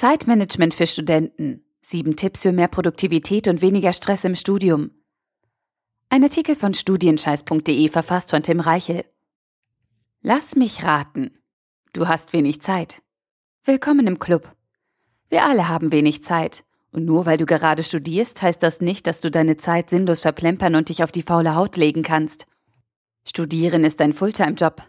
Zeitmanagement 0.00 0.72
für 0.72 0.86
Studenten. 0.86 1.62
Sieben 1.82 2.16
Tipps 2.16 2.40
für 2.40 2.52
mehr 2.52 2.68
Produktivität 2.68 3.48
und 3.48 3.60
weniger 3.60 3.92
Stress 3.92 4.24
im 4.24 4.34
Studium. 4.34 4.92
Ein 6.08 6.22
Artikel 6.22 6.56
von 6.56 6.72
studienscheiß.de 6.72 7.86
verfasst 7.90 8.30
von 8.30 8.42
Tim 8.42 8.60
Reichel. 8.60 9.04
Lass 10.22 10.56
mich 10.56 10.84
raten. 10.84 11.32
Du 11.92 12.08
hast 12.08 12.32
wenig 12.32 12.62
Zeit. 12.62 13.02
Willkommen 13.64 14.06
im 14.06 14.18
Club. 14.18 14.50
Wir 15.28 15.44
alle 15.44 15.68
haben 15.68 15.92
wenig 15.92 16.24
Zeit. 16.24 16.64
Und 16.92 17.04
nur 17.04 17.26
weil 17.26 17.36
du 17.36 17.44
gerade 17.44 17.82
studierst, 17.82 18.40
heißt 18.40 18.62
das 18.62 18.80
nicht, 18.80 19.06
dass 19.06 19.20
du 19.20 19.30
deine 19.30 19.58
Zeit 19.58 19.90
sinnlos 19.90 20.22
verplempern 20.22 20.76
und 20.76 20.88
dich 20.88 21.04
auf 21.04 21.12
die 21.12 21.20
faule 21.20 21.54
Haut 21.56 21.76
legen 21.76 22.02
kannst. 22.02 22.46
Studieren 23.28 23.84
ist 23.84 24.00
ein 24.00 24.14
Fulltime-Job. 24.14 24.80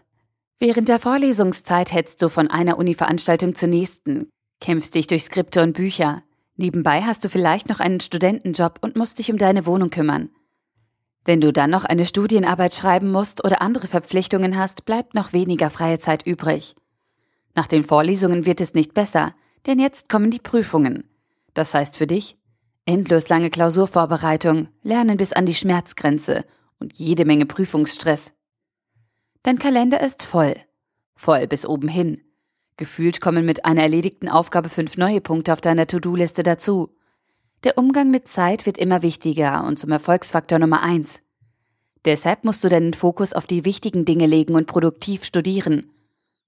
Während 0.58 0.88
der 0.88 1.00
Vorlesungszeit 1.00 1.92
hetzt 1.92 2.22
du 2.22 2.30
von 2.30 2.48
einer 2.48 2.78
Uni-Veranstaltung 2.78 3.54
zur 3.54 3.68
nächsten, 3.68 4.30
kämpfst 4.62 4.94
dich 4.94 5.06
durch 5.06 5.24
Skripte 5.24 5.62
und 5.62 5.74
Bücher. 5.74 6.22
Nebenbei 6.56 7.02
hast 7.02 7.22
du 7.24 7.28
vielleicht 7.28 7.68
noch 7.68 7.80
einen 7.80 8.00
Studentenjob 8.00 8.78
und 8.80 8.96
musst 8.96 9.18
dich 9.18 9.30
um 9.30 9.36
deine 9.36 9.66
Wohnung 9.66 9.90
kümmern. 9.90 10.30
Wenn 11.24 11.40
du 11.40 11.52
dann 11.52 11.70
noch 11.70 11.84
eine 11.84 12.06
Studienarbeit 12.06 12.74
schreiben 12.74 13.10
musst 13.10 13.44
oder 13.44 13.60
andere 13.60 13.86
Verpflichtungen 13.86 14.56
hast, 14.56 14.86
bleibt 14.86 15.14
noch 15.14 15.32
weniger 15.34 15.68
freie 15.68 15.98
Zeit 15.98 16.26
übrig. 16.26 16.74
Nach 17.54 17.66
den 17.66 17.84
Vorlesungen 17.84 18.46
wird 18.46 18.60
es 18.60 18.72
nicht 18.72 18.94
besser, 18.94 19.34
denn 19.66 19.78
jetzt 19.78 20.08
kommen 20.08 20.30
die 20.30 20.38
Prüfungen. 20.38 21.04
Das 21.54 21.74
heißt 21.74 21.96
für 21.96 22.06
dich 22.06 22.38
endlos 22.86 23.28
lange 23.28 23.50
Klausurvorbereitung, 23.50 24.68
Lernen 24.82 25.16
bis 25.16 25.32
an 25.32 25.46
die 25.46 25.54
Schmerzgrenze 25.54 26.44
und 26.78 26.98
jede 26.98 27.24
Menge 27.24 27.46
Prüfungsstress. 27.46 28.32
Dein 29.42 29.58
Kalender 29.58 30.00
ist 30.00 30.22
voll. 30.24 30.54
Voll 31.14 31.46
bis 31.46 31.66
oben 31.66 31.88
hin. 31.88 32.20
Gefühlt 32.82 33.20
kommen 33.20 33.46
mit 33.46 33.64
einer 33.64 33.82
erledigten 33.82 34.28
Aufgabe 34.28 34.68
fünf 34.68 34.96
neue 34.96 35.20
Punkte 35.20 35.52
auf 35.52 35.60
deiner 35.60 35.86
To-Do-Liste 35.86 36.42
dazu. 36.42 36.90
Der 37.62 37.78
Umgang 37.78 38.10
mit 38.10 38.26
Zeit 38.26 38.66
wird 38.66 38.76
immer 38.76 39.02
wichtiger 39.02 39.62
und 39.64 39.78
zum 39.78 39.92
Erfolgsfaktor 39.92 40.58
Nummer 40.58 40.82
eins. 40.82 41.20
Deshalb 42.04 42.42
musst 42.42 42.64
du 42.64 42.68
deinen 42.68 42.92
Fokus 42.92 43.34
auf 43.34 43.46
die 43.46 43.64
wichtigen 43.64 44.04
Dinge 44.04 44.26
legen 44.26 44.56
und 44.56 44.66
produktiv 44.66 45.22
studieren. 45.22 45.92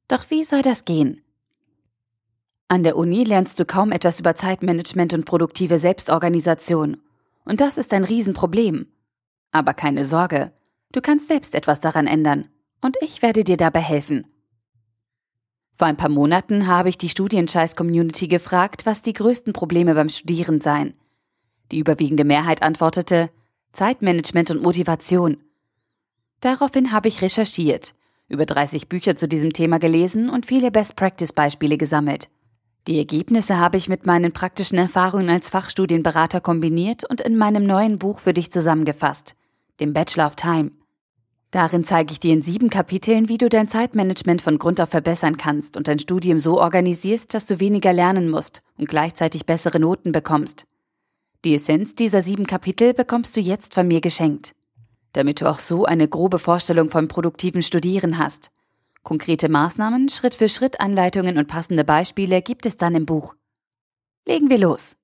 Doch 0.09 0.29
wie 0.31 0.43
soll 0.43 0.63
das 0.63 0.85
gehen? 0.85 1.23
An 2.67 2.83
der 2.83 2.97
Uni 2.97 3.23
lernst 3.23 3.61
du 3.61 3.65
kaum 3.65 3.93
etwas 3.93 4.19
über 4.19 4.35
Zeitmanagement 4.35 5.15
und 5.15 5.27
produktive 5.27 5.79
Selbstorganisation. 5.79 6.97
Und 7.45 7.61
das 7.61 7.79
ist 7.79 7.93
ein 7.93 8.03
Riesenproblem. 8.03 8.89
Aber 9.53 9.73
keine 9.73 10.05
Sorge, 10.05 10.51
du 10.91 11.01
kannst 11.01 11.29
selbst 11.29 11.55
etwas 11.55 11.79
daran 11.79 12.09
ändern. 12.09 12.47
Und 12.81 12.97
ich 13.01 13.23
werde 13.23 13.45
dir 13.45 13.57
dabei 13.57 13.79
helfen. 13.79 14.27
Vor 15.75 15.89
ein 15.89 15.97
paar 15.97 16.09
Monaten 16.09 16.69
habe 16.69 16.89
ich 16.89 16.99
die 16.99 17.09
Studienscheiß-Community 17.09 18.29
gefragt, 18.29 18.87
was 18.87 19.03
die 19.03 19.13
größten 19.13 19.53
Probleme 19.53 19.95
beim 19.95 20.09
Studieren 20.09 20.61
seien. 20.61 20.95
Die 21.73 21.79
überwiegende 21.79 22.25
Mehrheit 22.25 22.63
antwortete 22.63 23.31
Zeitmanagement 23.73 24.53
und 24.53 24.63
Motivation. 24.63 25.39
Daraufhin 26.41 26.93
habe 26.93 27.09
ich 27.09 27.23
recherchiert, 27.23 27.95
über 28.29 28.47
30 28.47 28.89
Bücher 28.89 29.17
zu 29.17 29.27
diesem 29.27 29.53
Thema 29.53 29.79
gelesen 29.79 30.31
und 30.31 30.47
viele 30.47 30.71
Best-Practice-Beispiele 30.71 31.77
gesammelt. 31.77 32.29
Die 32.87 32.99
Ergebnisse 32.99 33.59
habe 33.59 33.77
ich 33.77 33.89
mit 33.89 34.07
meinen 34.07 34.33
praktischen 34.33 34.79
Erfahrungen 34.79 35.31
als 35.31 35.51
Fachstudienberater 35.51 36.41
kombiniert 36.41 37.03
und 37.09 37.21
in 37.21 37.37
meinem 37.37 37.65
neuen 37.65 37.99
Buch 37.99 38.21
für 38.21 38.35
dich 38.35 38.53
zusammengefasst, 38.53 39.35
dem 39.81 39.93
Bachelor 39.93 40.27
of 40.27 40.37
Time. 40.37 40.71
Darin 41.55 41.85
zeige 41.85 42.11
ich 42.11 42.19
dir 42.19 42.33
in 42.33 42.43
sieben 42.43 42.69
Kapiteln, 42.69 43.29
wie 43.29 43.39
du 43.39 43.49
dein 43.49 43.69
Zeitmanagement 43.69 44.43
von 44.43 44.59
Grund 44.59 44.81
auf 44.81 44.89
verbessern 44.89 45.37
kannst 45.37 45.77
und 45.77 45.87
dein 45.87 46.01
Studium 46.01 46.41
so 46.41 46.61
organisierst, 46.61 47.33
dass 47.33 47.47
du 47.47 47.61
weniger 47.61 47.93
lernen 47.93 48.29
musst 48.29 48.61
und 48.77 48.89
gleichzeitig 48.89 49.47
bessere 49.47 49.79
Noten 49.79 50.11
bekommst. 50.11 50.67
Die 51.45 51.55
Essenz 51.55 51.95
dieser 51.95 52.23
sieben 52.23 52.45
Kapitel 52.45 52.93
bekommst 52.93 53.37
du 53.37 53.41
jetzt 53.41 53.73
von 53.73 53.87
mir 53.87 54.01
geschenkt, 54.01 54.57
damit 55.13 55.43
du 55.43 55.49
auch 55.49 55.61
so 55.61 55.85
eine 55.85 56.09
grobe 56.09 56.41
Vorstellung 56.41 56.91
vom 56.91 57.07
produktiven 57.07 57.63
Studieren 57.63 58.19
hast. 58.19 58.51
Konkrete 59.05 59.49
Maßnahmen, 59.49 60.09
Schritt 60.09 60.35
für 60.35 60.49
Schritt 60.49 60.81
Anleitungen 60.81 61.39
und 61.39 61.47
passende 61.47 61.85
Beispiele 61.85 62.43
gibt 62.43 62.67
es 62.67 62.79
dann 62.79 62.97
im 62.97 63.07
Buch. 63.07 63.37
Legen 64.27 64.51
wir 64.51 64.59
los. 64.59 64.97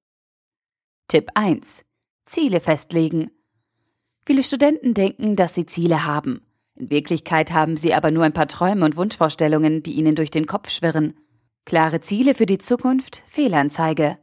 Tipp 1.07 1.31
1. 1.37 1.85
Ziele 2.25 2.59
festlegen. 2.59 3.31
Viele 4.27 4.43
Studenten 4.43 4.95
denken, 4.95 5.37
dass 5.37 5.55
sie 5.55 5.67
Ziele 5.67 6.05
haben. 6.05 6.43
In 6.75 6.91
Wirklichkeit 6.91 7.53
haben 7.53 7.77
sie 7.77 7.95
aber 7.95 8.11
nur 8.11 8.25
ein 8.25 8.33
paar 8.33 8.49
Träume 8.49 8.85
und 8.85 8.97
Wunschvorstellungen, 8.97 9.81
die 9.83 9.93
ihnen 9.93 10.15
durch 10.15 10.31
den 10.31 10.47
Kopf 10.47 10.71
schwirren. 10.71 11.15
Klare 11.67 12.01
Ziele 12.01 12.35
für 12.35 12.47
die 12.47 12.59
Zukunft, 12.59 13.23
Fehlanzeige. 13.27 14.19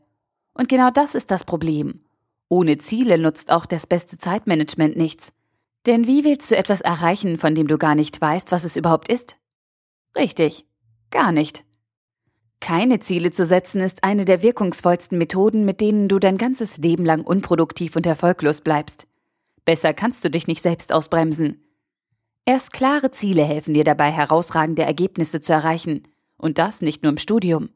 Und 0.54 0.70
genau 0.70 0.90
das 0.90 1.14
ist 1.14 1.30
das 1.30 1.44
Problem. 1.44 2.02
Ohne 2.50 2.78
Ziele 2.78 3.18
nutzt 3.18 3.52
auch 3.52 3.66
das 3.66 3.86
beste 3.86 4.18
Zeitmanagement 4.18 4.98
nichts. 4.98 5.34
Denn 5.86 6.08
wie 6.08 6.24
willst 6.24 6.52
du 6.52 6.58
etwas 6.58 6.82
erreichen, 6.82 7.38
von 7.38 7.56
dem 7.56 7.68
du 7.68 7.78
gar 7.78 7.96
nicht 7.96 8.20
weißt, 8.20 8.52
was 8.52 8.64
es 8.64 8.76
überhaupt 8.76 9.10
ist? 9.10 9.38
Richtig, 10.16 10.66
gar 11.12 11.32
nicht. 11.32 11.64
Keine 12.60 13.00
Ziele 13.00 13.32
zu 13.32 13.46
setzen 13.46 13.82
ist 13.82 14.04
eine 14.04 14.26
der 14.26 14.42
wirkungsvollsten 14.42 15.18
Methoden, 15.18 15.64
mit 15.64 15.80
denen 15.80 16.08
du 16.08 16.20
dein 16.20 16.38
ganzes 16.38 16.78
Leben 16.78 17.06
lang 17.06 17.24
unproduktiv 17.24 17.96
und 17.96 18.06
erfolglos 18.06 18.62
bleibst. 18.62 19.08
Besser 19.68 19.94
kannst 19.94 20.24
du 20.24 20.30
dich 20.30 20.48
nicht 20.48 20.62
selbst 20.62 20.94
ausbremsen. 20.94 21.62
Erst 22.46 22.72
klare 22.72 23.12
Ziele 23.12 23.44
helfen 23.44 23.74
dir 23.74 23.84
dabei, 23.84 24.10
herausragende 24.10 24.84
Ergebnisse 24.84 25.42
zu 25.42 25.52
erreichen. 25.52 26.08
Und 26.38 26.58
das 26.58 26.82
nicht 26.82 27.04
nur 27.04 27.12
im 27.12 27.18
Studium. 27.18 27.72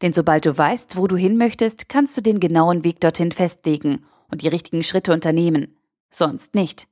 Denn 0.00 0.14
sobald 0.14 0.46
du 0.46 0.56
weißt, 0.56 0.96
wo 0.96 1.06
du 1.06 1.14
hin 1.14 1.36
möchtest, 1.36 1.90
kannst 1.90 2.16
du 2.16 2.22
den 2.22 2.40
genauen 2.40 2.84
Weg 2.84 3.02
dorthin 3.02 3.32
festlegen 3.32 4.06
und 4.30 4.40
die 4.40 4.48
richtigen 4.48 4.82
Schritte 4.82 5.12
unternehmen. 5.12 5.76
Sonst 6.08 6.54
nicht. 6.54 6.88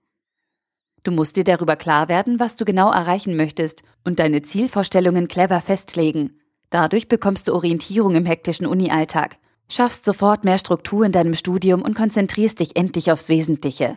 Du 1.05 1.11
musst 1.11 1.37
dir 1.37 1.45
darüber 1.45 1.77
klar 1.77 2.11
werden, 2.11 2.39
was 2.39 2.57
du 2.57 2.67
genau 2.67 2.93
erreichen 2.93 3.37
möchtest 3.37 3.83
und 4.05 4.19
deine 4.19 4.43
Zielvorstellungen 4.43 5.27
clever 5.27 5.63
festlegen. 5.63 6.39
Dadurch 6.69 7.09
bekommst 7.09 7.49
du 7.49 7.55
Orientierung 7.55 8.15
im 8.15 8.27
hektischen 8.27 8.67
Uni-Alltag, 8.67 9.39
schaffst 9.71 10.05
sofort 10.05 10.45
mehr 10.45 10.59
Struktur 10.59 11.07
in 11.07 11.13
deinem 11.13 11.33
Studium 11.33 11.81
und 11.81 11.95
konzentrierst 11.95 12.61
dich 12.61 12.77
endlich 12.77 13.11
aufs 13.11 13.31
Wesentliche. 13.31 13.97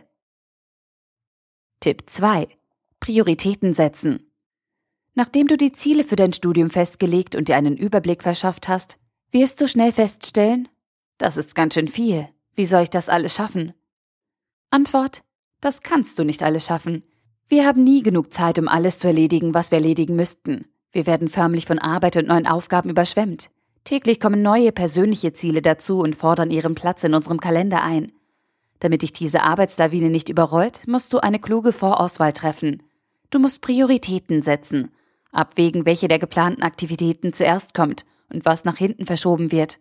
Tipp 1.80 2.10
2. 2.10 2.48
Prioritäten 2.98 3.72
setzen. 3.72 4.32
Nachdem 5.14 5.46
du 5.46 5.56
die 5.56 5.70
Ziele 5.70 6.02
für 6.02 6.16
dein 6.16 6.32
Studium 6.32 6.70
festgelegt 6.70 7.36
und 7.36 7.46
dir 7.46 7.54
einen 7.54 7.76
Überblick 7.76 8.24
verschafft 8.24 8.66
hast, 8.66 8.98
wirst 9.30 9.60
du 9.60 9.68
schnell 9.68 9.92
feststellen, 9.92 10.68
das 11.18 11.36
ist 11.36 11.54
ganz 11.54 11.74
schön 11.74 11.86
viel. 11.86 12.28
Wie 12.56 12.64
soll 12.64 12.82
ich 12.82 12.90
das 12.90 13.08
alles 13.08 13.32
schaffen? 13.32 13.74
Antwort, 14.70 15.22
das 15.60 15.82
kannst 15.82 16.18
du 16.18 16.24
nicht 16.24 16.42
alles 16.42 16.66
schaffen. 16.66 17.04
Wir 17.46 17.64
haben 17.64 17.84
nie 17.84 18.02
genug 18.02 18.34
Zeit, 18.34 18.58
um 18.58 18.66
alles 18.66 18.98
zu 18.98 19.06
erledigen, 19.06 19.54
was 19.54 19.70
wir 19.70 19.78
erledigen 19.78 20.16
müssten. 20.16 20.66
Wir 20.90 21.06
werden 21.06 21.28
förmlich 21.28 21.66
von 21.66 21.78
Arbeit 21.78 22.16
und 22.16 22.26
neuen 22.26 22.48
Aufgaben 22.48 22.90
überschwemmt. 22.90 23.50
Täglich 23.84 24.18
kommen 24.18 24.42
neue 24.42 24.72
persönliche 24.72 25.32
Ziele 25.32 25.62
dazu 25.62 26.00
und 26.00 26.16
fordern 26.16 26.50
ihren 26.50 26.74
Platz 26.74 27.04
in 27.04 27.14
unserem 27.14 27.38
Kalender 27.38 27.82
ein. 27.84 28.10
Damit 28.80 29.02
dich 29.02 29.12
diese 29.12 29.42
Arbeitslawine 29.42 30.10
nicht 30.10 30.28
überrollt, 30.28 30.86
musst 30.86 31.12
du 31.12 31.18
eine 31.18 31.40
kluge 31.40 31.72
Vorauswahl 31.72 32.32
treffen. 32.32 32.82
Du 33.30 33.38
musst 33.38 33.60
Prioritäten 33.60 34.42
setzen, 34.42 34.90
abwägen, 35.32 35.84
welche 35.84 36.08
der 36.08 36.18
geplanten 36.18 36.62
Aktivitäten 36.62 37.32
zuerst 37.32 37.74
kommt 37.74 38.06
und 38.32 38.44
was 38.44 38.64
nach 38.64 38.76
hinten 38.76 39.06
verschoben 39.06 39.52
wird. 39.52 39.78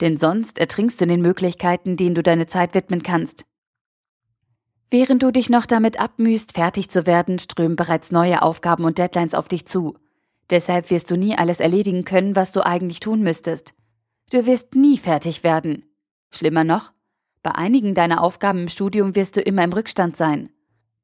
Denn 0.00 0.18
sonst 0.18 0.58
ertrinkst 0.58 1.00
du 1.00 1.04
in 1.04 1.08
den 1.08 1.22
Möglichkeiten, 1.22 1.96
denen 1.96 2.14
du 2.14 2.22
deine 2.22 2.46
Zeit 2.46 2.74
widmen 2.74 3.02
kannst. 3.02 3.46
Während 4.90 5.22
du 5.22 5.32
dich 5.32 5.50
noch 5.50 5.66
damit 5.66 5.98
abmühst, 5.98 6.52
fertig 6.52 6.90
zu 6.90 7.06
werden, 7.06 7.38
strömen 7.38 7.76
bereits 7.76 8.12
neue 8.12 8.42
Aufgaben 8.42 8.84
und 8.84 8.98
Deadlines 8.98 9.34
auf 9.34 9.48
dich 9.48 9.66
zu. 9.66 9.96
Deshalb 10.50 10.90
wirst 10.90 11.10
du 11.10 11.16
nie 11.16 11.36
alles 11.36 11.58
erledigen 11.58 12.04
können, 12.04 12.36
was 12.36 12.52
du 12.52 12.64
eigentlich 12.64 13.00
tun 13.00 13.22
müsstest. 13.22 13.74
Du 14.30 14.46
wirst 14.46 14.74
nie 14.74 14.96
fertig 14.98 15.42
werden. 15.42 15.84
Schlimmer 16.30 16.62
noch, 16.62 16.92
bei 17.46 17.54
einigen 17.54 17.94
deiner 17.94 18.24
Aufgaben 18.24 18.62
im 18.62 18.68
Studium 18.68 19.14
wirst 19.14 19.36
du 19.36 19.40
immer 19.40 19.62
im 19.62 19.72
Rückstand 19.72 20.16
sein. 20.16 20.50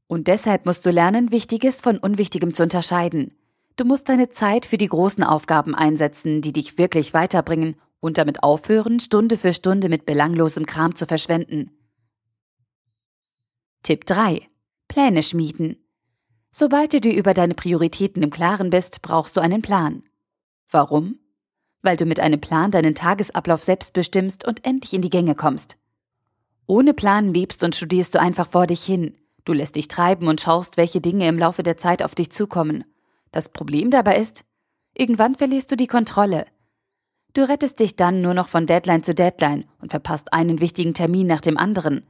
Und 0.08 0.26
deshalb 0.26 0.66
musst 0.66 0.84
du 0.84 0.90
lernen, 0.90 1.30
Wichtiges 1.30 1.80
von 1.80 1.98
Unwichtigem 1.98 2.52
zu 2.52 2.64
unterscheiden. 2.64 3.36
Du 3.76 3.84
musst 3.84 4.08
deine 4.08 4.28
Zeit 4.28 4.66
für 4.66 4.76
die 4.76 4.88
großen 4.88 5.22
Aufgaben 5.22 5.76
einsetzen, 5.76 6.42
die 6.42 6.52
dich 6.52 6.78
wirklich 6.78 7.14
weiterbringen 7.14 7.76
und 8.00 8.18
damit 8.18 8.42
aufhören, 8.42 8.98
Stunde 8.98 9.38
für 9.38 9.54
Stunde 9.54 9.88
mit 9.88 10.04
belanglosem 10.04 10.66
Kram 10.66 10.96
zu 10.96 11.06
verschwenden. 11.06 11.70
Tipp 13.84 14.04
3. 14.06 14.40
Pläne 14.88 15.22
schmieden. 15.22 15.76
Sobald 16.50 16.92
du 16.92 17.00
dir 17.00 17.14
über 17.14 17.34
deine 17.34 17.54
Prioritäten 17.54 18.20
im 18.20 18.30
Klaren 18.30 18.70
bist, 18.70 19.00
brauchst 19.00 19.36
du 19.36 19.40
einen 19.40 19.62
Plan. 19.62 20.02
Warum? 20.68 21.20
Weil 21.82 21.96
du 21.96 22.04
mit 22.04 22.18
einem 22.18 22.40
Plan 22.40 22.72
deinen 22.72 22.96
Tagesablauf 22.96 23.62
selbst 23.62 23.92
bestimmst 23.92 24.44
und 24.44 24.64
endlich 24.64 24.92
in 24.92 25.02
die 25.02 25.10
Gänge 25.10 25.36
kommst. 25.36 25.78
Ohne 26.66 26.94
Plan 26.94 27.34
lebst 27.34 27.64
und 27.64 27.74
studierst 27.74 28.14
du 28.14 28.20
einfach 28.20 28.48
vor 28.48 28.66
dich 28.66 28.84
hin. 28.84 29.16
Du 29.44 29.52
lässt 29.52 29.76
dich 29.76 29.88
treiben 29.88 30.28
und 30.28 30.40
schaust, 30.40 30.76
welche 30.76 31.00
Dinge 31.00 31.26
im 31.28 31.38
Laufe 31.38 31.62
der 31.62 31.76
Zeit 31.76 32.02
auf 32.02 32.14
dich 32.14 32.30
zukommen. 32.30 32.84
Das 33.32 33.48
Problem 33.48 33.90
dabei 33.90 34.16
ist, 34.18 34.44
irgendwann 34.94 35.34
verlierst 35.34 35.70
du 35.72 35.76
die 35.76 35.86
Kontrolle. 35.88 36.46
Du 37.34 37.48
rettest 37.48 37.80
dich 37.80 37.96
dann 37.96 38.20
nur 38.20 38.34
noch 38.34 38.48
von 38.48 38.66
Deadline 38.66 39.02
zu 39.02 39.14
Deadline 39.14 39.64
und 39.80 39.90
verpasst 39.90 40.32
einen 40.32 40.60
wichtigen 40.60 40.94
Termin 40.94 41.26
nach 41.26 41.40
dem 41.40 41.56
anderen. 41.56 42.06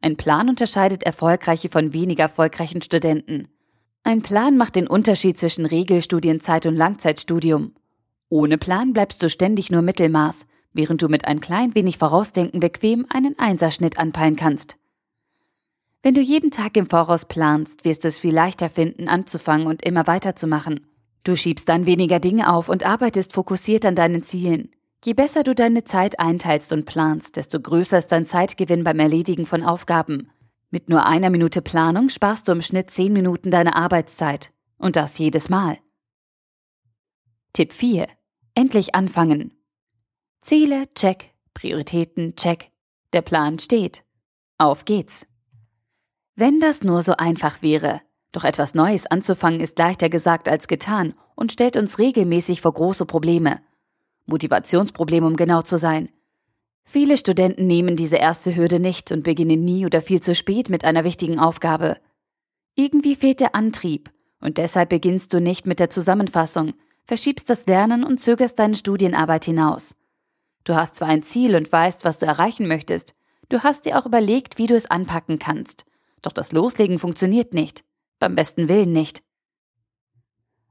Ein 0.00 0.16
Plan 0.16 0.48
unterscheidet 0.48 1.02
erfolgreiche 1.02 1.68
von 1.68 1.92
weniger 1.92 2.24
erfolgreichen 2.24 2.80
Studenten. 2.80 3.48
Ein 4.04 4.22
Plan 4.22 4.56
macht 4.56 4.76
den 4.76 4.86
Unterschied 4.86 5.36
zwischen 5.36 5.66
Regelstudienzeit 5.66 6.64
und 6.66 6.76
Langzeitstudium. 6.76 7.74
Ohne 8.28 8.56
Plan 8.56 8.92
bleibst 8.92 9.20
du 9.22 9.28
ständig 9.28 9.70
nur 9.70 9.82
Mittelmaß, 9.82 10.46
während 10.76 11.02
du 11.02 11.08
mit 11.08 11.26
ein 11.26 11.40
klein 11.40 11.74
wenig 11.74 11.98
Vorausdenken 11.98 12.60
bequem 12.60 13.06
einen 13.08 13.38
Einserschnitt 13.38 13.98
anpeilen 13.98 14.36
kannst. 14.36 14.76
Wenn 16.02 16.14
du 16.14 16.20
jeden 16.20 16.50
Tag 16.50 16.76
im 16.76 16.88
Voraus 16.88 17.24
planst, 17.24 17.84
wirst 17.84 18.04
du 18.04 18.08
es 18.08 18.20
viel 18.20 18.34
leichter 18.34 18.70
finden, 18.70 19.08
anzufangen 19.08 19.66
und 19.66 19.84
immer 19.84 20.06
weiterzumachen. 20.06 20.86
Du 21.24 21.34
schiebst 21.34 21.68
dann 21.68 21.86
weniger 21.86 22.20
Dinge 22.20 22.52
auf 22.52 22.68
und 22.68 22.86
arbeitest 22.86 23.32
fokussiert 23.32 23.84
an 23.84 23.96
deinen 23.96 24.22
Zielen. 24.22 24.70
Je 25.04 25.14
besser 25.14 25.42
du 25.42 25.54
deine 25.54 25.82
Zeit 25.82 26.20
einteilst 26.20 26.72
und 26.72 26.84
planst, 26.84 27.36
desto 27.36 27.60
größer 27.60 27.98
ist 27.98 28.12
dein 28.12 28.26
Zeitgewinn 28.26 28.84
beim 28.84 29.00
Erledigen 29.00 29.46
von 29.46 29.64
Aufgaben. 29.64 30.30
Mit 30.70 30.88
nur 30.88 31.06
einer 31.06 31.30
Minute 31.30 31.62
Planung 31.62 32.08
sparst 32.08 32.46
du 32.46 32.52
im 32.52 32.60
Schnitt 32.60 32.90
zehn 32.90 33.12
Minuten 33.12 33.50
deiner 33.50 33.76
Arbeitszeit. 33.76 34.52
Und 34.78 34.96
das 34.96 35.18
jedes 35.18 35.48
Mal. 35.48 35.78
Tipp 37.52 37.72
4. 37.72 38.06
Endlich 38.54 38.94
anfangen. 38.94 39.55
Ziele, 40.46 40.84
check. 40.94 41.34
Prioritäten, 41.54 42.36
check. 42.36 42.70
Der 43.12 43.20
Plan 43.20 43.58
steht. 43.58 44.04
Auf 44.58 44.84
geht's. 44.84 45.26
Wenn 46.36 46.60
das 46.60 46.84
nur 46.84 47.02
so 47.02 47.14
einfach 47.16 47.62
wäre. 47.62 48.00
Doch 48.30 48.44
etwas 48.44 48.72
Neues 48.72 49.06
anzufangen 49.06 49.58
ist 49.58 49.76
leichter 49.76 50.08
gesagt 50.08 50.48
als 50.48 50.68
getan 50.68 51.14
und 51.34 51.50
stellt 51.50 51.76
uns 51.76 51.98
regelmäßig 51.98 52.60
vor 52.60 52.74
große 52.74 53.06
Probleme. 53.06 53.58
Motivationsprobleme, 54.26 55.26
um 55.26 55.34
genau 55.34 55.62
zu 55.62 55.78
sein. 55.78 56.10
Viele 56.84 57.16
Studenten 57.16 57.66
nehmen 57.66 57.96
diese 57.96 58.18
erste 58.18 58.54
Hürde 58.54 58.78
nicht 58.78 59.10
und 59.10 59.24
beginnen 59.24 59.64
nie 59.64 59.84
oder 59.84 60.00
viel 60.00 60.22
zu 60.22 60.32
spät 60.32 60.70
mit 60.70 60.84
einer 60.84 61.02
wichtigen 61.02 61.40
Aufgabe. 61.40 61.96
Irgendwie 62.76 63.16
fehlt 63.16 63.40
der 63.40 63.56
Antrieb 63.56 64.12
und 64.40 64.58
deshalb 64.58 64.90
beginnst 64.90 65.32
du 65.32 65.40
nicht 65.40 65.66
mit 65.66 65.80
der 65.80 65.90
Zusammenfassung, 65.90 66.74
verschiebst 67.04 67.50
das 67.50 67.66
Lernen 67.66 68.04
und 68.04 68.20
zögerst 68.20 68.60
deine 68.60 68.76
Studienarbeit 68.76 69.44
hinaus. 69.44 69.96
Du 70.66 70.74
hast 70.74 70.96
zwar 70.96 71.08
ein 71.08 71.22
Ziel 71.22 71.56
und 71.56 71.72
weißt, 71.72 72.04
was 72.04 72.18
du 72.18 72.26
erreichen 72.26 72.68
möchtest, 72.68 73.14
du 73.48 73.62
hast 73.62 73.86
dir 73.86 73.98
auch 73.98 74.04
überlegt, 74.04 74.58
wie 74.58 74.66
du 74.66 74.74
es 74.76 74.90
anpacken 74.90 75.38
kannst 75.38 75.86
doch 76.26 76.32
das 76.32 76.52
Loslegen 76.52 76.98
funktioniert 76.98 77.54
nicht. 77.54 77.84
Beim 78.18 78.34
besten 78.34 78.68
Willen 78.68 78.92
nicht. 78.92 79.22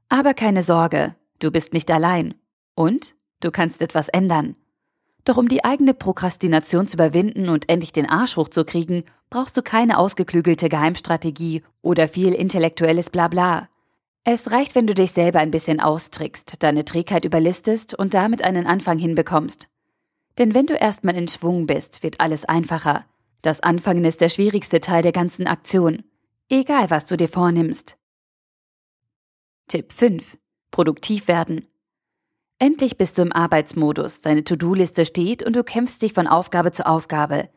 Aber 0.08 0.34
keine 0.34 0.62
Sorge, 0.62 1.16
du 1.38 1.50
bist 1.50 1.72
nicht 1.72 1.90
allein. 1.90 2.34
Und 2.74 3.14
du 3.40 3.50
kannst 3.50 3.80
etwas 3.80 4.08
ändern. 4.08 4.56
Doch 5.24 5.38
um 5.38 5.48
die 5.48 5.64
eigene 5.64 5.94
Prokrastination 5.94 6.86
zu 6.86 6.96
überwinden 6.96 7.48
und 7.48 7.68
endlich 7.68 7.92
den 7.92 8.08
Arsch 8.08 8.36
hochzukriegen, 8.36 9.04
brauchst 9.30 9.56
du 9.56 9.62
keine 9.62 9.98
ausgeklügelte 9.98 10.68
Geheimstrategie 10.68 11.62
oder 11.82 12.06
viel 12.06 12.32
intellektuelles 12.32 13.10
Blabla. 13.10 13.68
Es 14.22 14.50
reicht, 14.52 14.74
wenn 14.74 14.86
du 14.86 14.94
dich 14.94 15.12
selber 15.12 15.40
ein 15.40 15.50
bisschen 15.50 15.80
austrickst, 15.80 16.62
deine 16.62 16.84
Trägheit 16.84 17.24
überlistest 17.24 17.94
und 17.94 18.14
damit 18.14 18.42
einen 18.42 18.66
Anfang 18.66 18.98
hinbekommst. 18.98 19.68
Denn 20.38 20.54
wenn 20.54 20.66
du 20.66 20.74
erstmal 20.74 21.16
in 21.16 21.28
Schwung 21.28 21.66
bist, 21.66 22.02
wird 22.02 22.20
alles 22.20 22.44
einfacher. 22.44 23.06
Das 23.42 23.60
Anfangen 23.60 24.04
ist 24.04 24.20
der 24.20 24.28
schwierigste 24.28 24.80
Teil 24.80 25.02
der 25.02 25.12
ganzen 25.12 25.46
Aktion. 25.46 26.02
Egal, 26.48 26.90
was 26.90 27.06
du 27.06 27.16
dir 27.16 27.28
vornimmst. 27.28 27.96
Tipp 29.68 29.92
5. 29.92 30.38
Produktiv 30.70 31.28
werden. 31.28 31.66
Endlich 32.58 32.96
bist 32.96 33.18
du 33.18 33.22
im 33.22 33.32
Arbeitsmodus, 33.32 34.20
deine 34.20 34.44
To-Do-Liste 34.44 35.04
steht 35.04 35.42
und 35.42 35.56
du 35.56 35.64
kämpfst 35.64 36.00
dich 36.02 36.12
von 36.12 36.26
Aufgabe 36.26 36.72
zu 36.72 36.86
Aufgabe. 36.86 37.50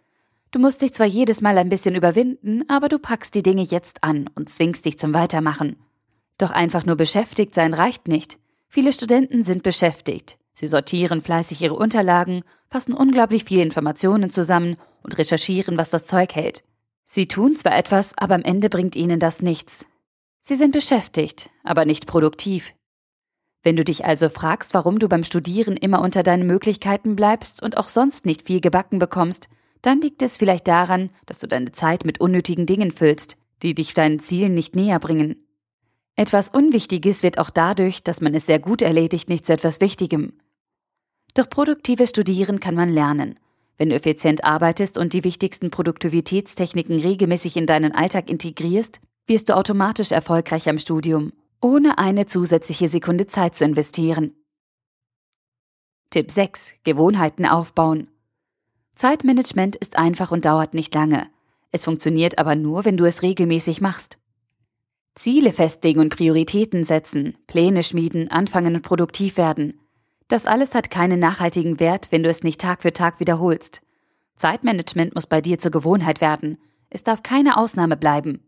Du 0.52 0.60
musst 0.60 0.82
dich 0.82 0.94
zwar 0.94 1.06
jedes 1.06 1.42
Mal 1.42 1.58
ein 1.58 1.70
bisschen 1.70 1.96
überwinden, 1.96 2.64
aber 2.68 2.90
du 2.90 2.98
packst 2.98 3.36
die 3.36 3.44
Dinge 3.44 3.62
jetzt 3.62 4.04
an 4.04 4.30
und 4.36 4.50
zwingst 4.50 4.86
dich 4.86 4.98
zum 4.98 5.14
Weitermachen. 5.14 5.78
Doch 6.38 6.52
einfach 6.52 6.86
nur 6.86 6.96
beschäftigt 6.96 7.54
sein 7.54 7.74
reicht 7.74 8.08
nicht. 8.08 8.40
Viele 8.68 8.92
Studenten 8.92 9.44
sind 9.44 9.64
beschäftigt. 9.64 10.38
Sie 10.60 10.68
sortieren 10.68 11.22
fleißig 11.22 11.62
ihre 11.62 11.76
Unterlagen, 11.76 12.44
fassen 12.68 12.94
unglaublich 12.94 13.46
viele 13.46 13.62
Informationen 13.62 14.30
zusammen 14.30 14.76
und 15.04 15.18
recherchieren, 15.18 15.78
was 15.78 15.90
das 15.90 16.04
Zeug 16.04 16.36
hält. 16.36 16.66
Sie 17.06 17.30
tun 17.30 17.56
zwar 17.56 17.78
etwas, 17.78 18.12
aber 18.18 18.36
am 18.36 18.42
Ende 18.42 18.68
bringt 18.68 18.98
ihnen 18.98 19.22
das 19.22 19.42
nichts. 19.42 19.86
Sie 20.42 20.56
sind 20.56 20.74
beschäftigt, 20.74 21.50
aber 21.64 21.86
nicht 21.86 22.08
produktiv. 22.08 22.74
Wenn 23.64 23.78
du 23.78 23.86
dich 23.86 24.04
also 24.04 24.28
fragst, 24.28 24.74
warum 24.74 25.00
du 25.00 25.08
beim 25.08 25.24
Studieren 25.24 25.78
immer 25.78 26.02
unter 26.02 26.24
deinen 26.24 26.46
Möglichkeiten 26.46 27.16
bleibst 27.16 27.64
und 27.64 27.78
auch 27.78 27.88
sonst 27.88 28.26
nicht 28.26 28.46
viel 28.48 28.60
gebacken 28.60 29.00
bekommst, 29.00 29.48
dann 29.82 30.02
liegt 30.02 30.22
es 30.22 30.36
vielleicht 30.36 30.68
daran, 30.68 31.10
dass 31.26 31.40
du 31.40 31.48
deine 31.48 31.72
Zeit 31.72 32.04
mit 32.04 32.20
unnötigen 32.20 32.66
Dingen 32.66 32.92
füllst, 32.92 33.38
die 33.62 33.76
dich 33.76 33.94
deinen 33.94 34.20
Zielen 34.20 34.56
nicht 34.56 34.76
näher 34.76 35.00
bringen. 35.00 35.38
Etwas 36.18 36.50
Unwichtiges 36.50 37.24
wird 37.24 37.38
auch 37.38 37.50
dadurch, 37.50 38.04
dass 38.04 38.20
man 38.20 38.36
es 38.36 38.46
sehr 38.46 38.60
gut 38.60 38.82
erledigt, 38.82 39.30
nicht 39.30 39.46
zu 39.46 39.54
etwas 39.54 39.80
Wichtigem. 39.80 40.34
Durch 41.34 41.50
produktives 41.50 42.10
Studieren 42.10 42.60
kann 42.60 42.76
man 42.76 42.90
lernen, 42.90 43.40
wenn 43.78 43.90
du 43.90 43.96
effizient 43.96 44.44
arbeitest 44.44 44.98
und 44.98 45.14
die 45.14 45.24
wichtigsten 45.24 45.72
Produktivitätstechniken 45.72 47.00
regelmäßig 47.00 47.56
in 47.56 47.66
deinen 47.66 47.94
Alltag 47.94 48.30
integrierst, 48.30 49.00
wirst 49.26 49.50
du 49.50 49.56
automatisch 49.56 50.12
erfolgreich 50.12 50.68
am 50.68 50.80
Studium, 50.80 51.32
ohne 51.62 51.98
eine 51.98 52.26
zusätzliche 52.26 52.88
Sekunde 52.88 53.28
Zeit 53.28 53.56
zu 53.56 53.64
investieren. 53.64 54.36
Tipp 56.10 56.32
6. 56.32 56.74
Gewohnheiten 56.84 57.46
aufbauen. 57.46 58.10
Zeitmanagement 58.96 59.76
ist 59.78 59.98
einfach 59.98 60.32
und 60.32 60.44
dauert 60.44 60.74
nicht 60.74 60.94
lange. 60.94 61.28
Es 61.72 61.86
funktioniert 61.86 62.38
aber 62.38 62.56
nur, 62.56 62.84
wenn 62.84 62.98
du 62.98 63.06
es 63.06 63.22
regelmäßig 63.22 63.80
machst. 63.80 64.18
Ziele 65.16 65.54
festlegen 65.54 66.00
und 66.00 66.16
Prioritäten 66.16 66.84
setzen, 66.84 67.38
Pläne 67.48 67.84
schmieden, 67.84 68.30
anfangen 68.30 68.76
und 68.76 68.82
produktiv 68.82 69.38
werden. 69.38 69.80
Das 70.30 70.46
alles 70.46 70.76
hat 70.76 70.92
keinen 70.92 71.20
nachhaltigen 71.20 71.80
Wert, 71.80 72.12
wenn 72.12 72.22
du 72.22 72.30
es 72.30 72.44
nicht 72.44 72.62
Tag 72.62 72.84
für 72.84 72.94
Tag 72.94 73.20
wiederholst. 73.20 73.82
Zeitmanagement 74.36 75.16
muss 75.16 75.26
bei 75.26 75.42
dir 75.42 75.58
zur 75.58 75.72
Gewohnheit 75.72 76.22
werden. 76.22 76.60
Es 76.92 77.04
darf 77.04 77.24
keine 77.24 77.58
Ausnahme 77.58 77.98
bleiben. 77.98 78.44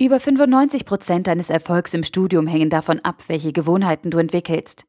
Über 0.00 0.18
95 0.18 0.86
Prozent 0.86 1.26
deines 1.26 1.50
Erfolgs 1.50 1.92
im 1.92 2.04
Studium 2.04 2.46
hängen 2.46 2.70
davon 2.70 3.00
ab, 3.00 3.24
welche 3.28 3.52
Gewohnheiten 3.52 4.10
du 4.10 4.18
entwickelst. 4.18 4.86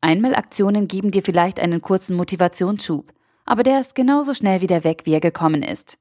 Einmalaktionen 0.00 0.86
geben 0.86 1.10
dir 1.10 1.22
vielleicht 1.22 1.58
einen 1.58 1.82
kurzen 1.82 2.16
Motivationsschub, 2.16 3.12
aber 3.44 3.64
der 3.64 3.80
ist 3.80 3.96
genauso 3.96 4.34
schnell 4.34 4.60
wieder 4.60 4.84
weg, 4.84 5.02
wie 5.04 5.14
er 5.14 5.20
gekommen 5.20 5.64
ist. 5.64 5.98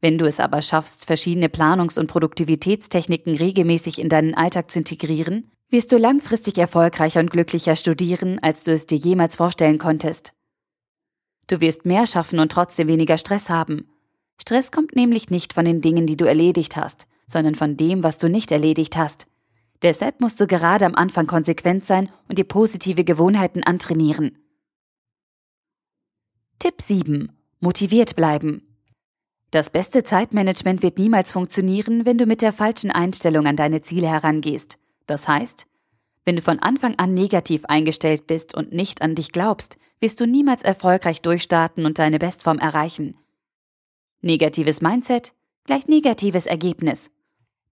Wenn 0.00 0.18
du 0.18 0.26
es 0.26 0.40
aber 0.40 0.62
schaffst, 0.62 1.06
verschiedene 1.06 1.48
Planungs- 1.48 1.98
und 1.98 2.06
Produktivitätstechniken 2.06 3.34
regelmäßig 3.34 3.98
in 3.98 4.08
deinen 4.08 4.34
Alltag 4.34 4.70
zu 4.70 4.80
integrieren, 4.80 5.50
wirst 5.70 5.90
du 5.92 5.96
langfristig 5.96 6.58
erfolgreicher 6.58 7.20
und 7.20 7.30
glücklicher 7.30 7.76
studieren, 7.76 8.38
als 8.40 8.64
du 8.64 8.72
es 8.72 8.86
dir 8.86 8.98
jemals 8.98 9.36
vorstellen 9.36 9.78
konntest. 9.78 10.32
Du 11.48 11.60
wirst 11.60 11.86
mehr 11.86 12.06
schaffen 12.06 12.38
und 12.38 12.52
trotzdem 12.52 12.88
weniger 12.88 13.18
Stress 13.18 13.48
haben. 13.48 13.88
Stress 14.40 14.70
kommt 14.70 14.94
nämlich 14.94 15.30
nicht 15.30 15.52
von 15.52 15.64
den 15.64 15.80
Dingen, 15.80 16.06
die 16.06 16.16
du 16.16 16.26
erledigt 16.26 16.76
hast, 16.76 17.06
sondern 17.26 17.54
von 17.54 17.76
dem, 17.76 18.02
was 18.02 18.18
du 18.18 18.28
nicht 18.28 18.52
erledigt 18.52 18.96
hast. 18.96 19.26
Deshalb 19.82 20.20
musst 20.20 20.40
du 20.40 20.46
gerade 20.46 20.86
am 20.86 20.94
Anfang 20.94 21.26
konsequent 21.26 21.84
sein 21.84 22.10
und 22.28 22.38
dir 22.38 22.44
positive 22.44 23.04
Gewohnheiten 23.04 23.62
antrainieren. 23.62 24.38
Tipp 26.58 26.80
7. 26.80 27.32
Motiviert 27.60 28.16
bleiben. 28.16 28.62
Das 29.56 29.70
beste 29.70 30.04
Zeitmanagement 30.04 30.82
wird 30.82 30.98
niemals 30.98 31.32
funktionieren, 31.32 32.04
wenn 32.04 32.18
du 32.18 32.26
mit 32.26 32.42
der 32.42 32.52
falschen 32.52 32.90
Einstellung 32.90 33.46
an 33.46 33.56
deine 33.56 33.80
Ziele 33.80 34.06
herangehst. 34.06 34.76
Das 35.06 35.28
heißt, 35.28 35.66
wenn 36.26 36.36
du 36.36 36.42
von 36.42 36.58
Anfang 36.58 36.96
an 36.98 37.14
negativ 37.14 37.64
eingestellt 37.64 38.26
bist 38.26 38.54
und 38.54 38.74
nicht 38.74 39.00
an 39.00 39.14
dich 39.14 39.32
glaubst, 39.32 39.78
wirst 39.98 40.20
du 40.20 40.26
niemals 40.26 40.62
erfolgreich 40.62 41.22
durchstarten 41.22 41.86
und 41.86 41.98
deine 41.98 42.18
Bestform 42.18 42.58
erreichen. 42.58 43.16
Negatives 44.20 44.82
Mindset 44.82 45.32
gleich 45.64 45.88
negatives 45.88 46.44
Ergebnis. 46.44 47.10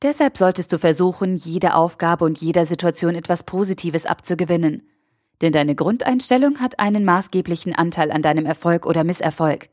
Deshalb 0.01 0.39
solltest 0.39 0.73
du 0.73 0.79
versuchen, 0.79 1.37
jede 1.37 1.75
Aufgabe 1.75 2.25
und 2.25 2.41
jeder 2.41 2.65
Situation 2.65 3.15
etwas 3.15 3.43
Positives 3.43 4.07
abzugewinnen. 4.07 4.89
Denn 5.43 5.53
deine 5.53 5.75
Grundeinstellung 5.75 6.61
hat 6.61 6.79
einen 6.79 7.05
maßgeblichen 7.05 7.75
Anteil 7.75 8.11
an 8.11 8.23
deinem 8.23 8.47
Erfolg 8.47 8.87
oder 8.87 9.05
Misserfolg. 9.05 9.69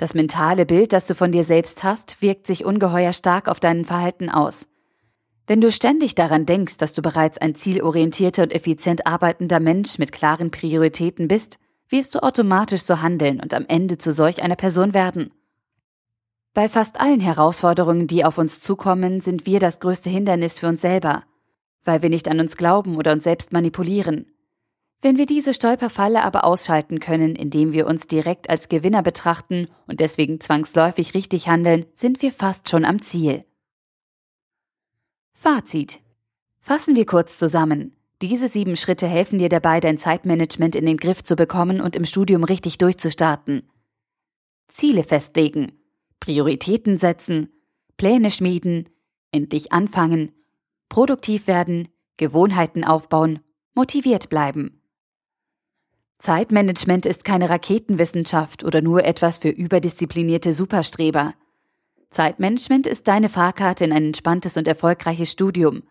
Das 0.00 0.14
mentale 0.14 0.64
Bild, 0.64 0.94
das 0.94 1.04
du 1.04 1.14
von 1.14 1.30
dir 1.30 1.44
selbst 1.44 1.84
hast, 1.84 2.22
wirkt 2.22 2.46
sich 2.46 2.64
ungeheuer 2.64 3.12
stark 3.12 3.48
auf 3.48 3.60
dein 3.60 3.84
Verhalten 3.84 4.30
aus. 4.30 4.66
Wenn 5.46 5.60
du 5.60 5.70
ständig 5.70 6.14
daran 6.14 6.46
denkst, 6.46 6.78
dass 6.78 6.94
du 6.94 7.02
bereits 7.02 7.36
ein 7.36 7.54
zielorientierter 7.54 8.44
und 8.44 8.54
effizient 8.54 9.06
arbeitender 9.06 9.60
Mensch 9.60 9.98
mit 9.98 10.10
klaren 10.10 10.50
Prioritäten 10.50 11.28
bist, 11.28 11.58
wirst 11.90 12.14
du 12.14 12.22
automatisch 12.22 12.80
so 12.84 13.02
handeln 13.02 13.40
und 13.40 13.52
am 13.52 13.66
Ende 13.68 13.98
zu 13.98 14.10
solch 14.10 14.42
einer 14.42 14.56
Person 14.56 14.94
werden. 14.94 15.32
Bei 16.54 16.70
fast 16.70 16.98
allen 16.98 17.20
Herausforderungen, 17.20 18.06
die 18.06 18.24
auf 18.24 18.38
uns 18.38 18.62
zukommen, 18.62 19.20
sind 19.20 19.44
wir 19.44 19.60
das 19.60 19.80
größte 19.80 20.08
Hindernis 20.08 20.60
für 20.60 20.68
uns 20.68 20.80
selber, 20.80 21.24
weil 21.84 22.00
wir 22.00 22.08
nicht 22.08 22.26
an 22.26 22.40
uns 22.40 22.56
glauben 22.56 22.96
oder 22.96 23.12
uns 23.12 23.24
selbst 23.24 23.52
manipulieren. 23.52 24.32
Wenn 25.02 25.16
wir 25.16 25.24
diese 25.24 25.54
Stolperfalle 25.54 26.22
aber 26.22 26.44
ausschalten 26.44 27.00
können, 27.00 27.34
indem 27.34 27.72
wir 27.72 27.86
uns 27.86 28.06
direkt 28.06 28.50
als 28.50 28.68
Gewinner 28.68 29.02
betrachten 29.02 29.68
und 29.86 30.00
deswegen 30.00 30.40
zwangsläufig 30.40 31.14
richtig 31.14 31.48
handeln, 31.48 31.86
sind 31.94 32.20
wir 32.20 32.32
fast 32.32 32.68
schon 32.68 32.84
am 32.84 33.00
Ziel. 33.00 33.44
Fazit. 35.32 36.00
Fassen 36.60 36.96
wir 36.96 37.06
kurz 37.06 37.38
zusammen. 37.38 37.96
Diese 38.20 38.48
sieben 38.48 38.76
Schritte 38.76 39.06
helfen 39.06 39.38
dir 39.38 39.48
dabei, 39.48 39.80
dein 39.80 39.96
Zeitmanagement 39.96 40.76
in 40.76 40.84
den 40.84 40.98
Griff 40.98 41.24
zu 41.24 41.34
bekommen 41.34 41.80
und 41.80 41.96
im 41.96 42.04
Studium 42.04 42.44
richtig 42.44 42.76
durchzustarten. 42.76 43.62
Ziele 44.68 45.02
festlegen, 45.02 45.72
Prioritäten 46.20 46.98
setzen, 46.98 47.48
Pläne 47.96 48.30
schmieden, 48.30 48.90
endlich 49.32 49.72
anfangen, 49.72 50.32
produktiv 50.90 51.46
werden, 51.46 51.88
Gewohnheiten 52.18 52.84
aufbauen, 52.84 53.40
motiviert 53.74 54.28
bleiben. 54.28 54.79
Zeitmanagement 56.20 57.06
ist 57.06 57.24
keine 57.24 57.48
Raketenwissenschaft 57.48 58.62
oder 58.62 58.82
nur 58.82 59.04
etwas 59.04 59.38
für 59.38 59.48
überdisziplinierte 59.48 60.52
Superstreber. 60.52 61.32
Zeitmanagement 62.10 62.86
ist 62.86 63.08
deine 63.08 63.30
Fahrkarte 63.30 63.84
in 63.84 63.92
ein 63.92 64.04
entspanntes 64.04 64.58
und 64.58 64.68
erfolgreiches 64.68 65.32
Studium. 65.32 65.82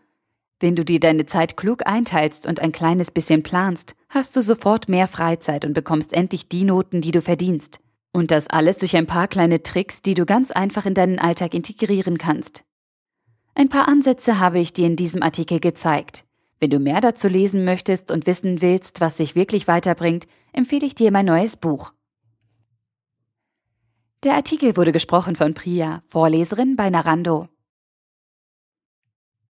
Wenn 0.59 0.75
du 0.75 0.85
dir 0.85 0.99
deine 0.99 1.25
Zeit 1.25 1.57
klug 1.57 1.87
einteilst 1.87 2.45
und 2.45 2.59
ein 2.59 2.71
kleines 2.71 3.09
bisschen 3.09 3.41
planst, 3.41 3.95
hast 4.07 4.35
du 4.35 4.41
sofort 4.41 4.87
mehr 4.87 5.07
Freizeit 5.07 5.65
und 5.65 5.73
bekommst 5.73 6.13
endlich 6.13 6.47
die 6.47 6.63
Noten, 6.63 7.01
die 7.01 7.11
du 7.11 7.23
verdienst. 7.23 7.79
Und 8.11 8.29
das 8.29 8.47
alles 8.51 8.77
durch 8.77 8.95
ein 8.95 9.07
paar 9.07 9.27
kleine 9.27 9.63
Tricks, 9.63 10.03
die 10.03 10.13
du 10.13 10.27
ganz 10.27 10.51
einfach 10.51 10.85
in 10.85 10.93
deinen 10.93 11.17
Alltag 11.17 11.55
integrieren 11.55 12.19
kannst. 12.19 12.63
Ein 13.55 13.69
paar 13.69 13.87
Ansätze 13.87 14.39
habe 14.39 14.59
ich 14.59 14.73
dir 14.73 14.85
in 14.85 14.95
diesem 14.95 15.23
Artikel 15.23 15.59
gezeigt. 15.59 16.23
Wenn 16.59 16.69
du 16.69 16.79
mehr 16.79 16.99
dazu 16.99 17.27
lesen 17.27 17.63
möchtest 17.63 18.11
und 18.11 18.27
wissen 18.27 18.61
willst, 18.61 18.99
was 18.99 19.15
dich 19.15 19.35
wirklich 19.35 19.67
weiterbringt, 19.67 20.27
empfehle 20.51 20.85
ich 20.85 20.95
dir 20.95 21.11
mein 21.11 21.25
neues 21.25 21.55
Buch. 21.55 21.93
Der 24.23 24.35
Artikel 24.35 24.75
wurde 24.75 24.91
gesprochen 24.91 25.37
von 25.37 25.53
Priya, 25.53 26.03
Vorleserin 26.07 26.75
bei 26.75 26.89
Narando. 26.89 27.47